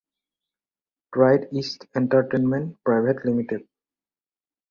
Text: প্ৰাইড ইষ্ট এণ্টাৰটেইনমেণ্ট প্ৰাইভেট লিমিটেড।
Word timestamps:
প্ৰাইড 1.17 1.43
ইষ্ট 1.61 1.85
এণ্টাৰটেইনমেণ্ট 2.01 2.89
প্ৰাইভেট 2.89 3.23
লিমিটেড। 3.29 3.61